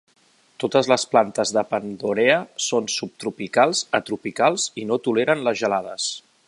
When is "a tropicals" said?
3.99-4.69